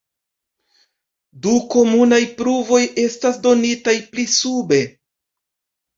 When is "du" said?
1.43-1.51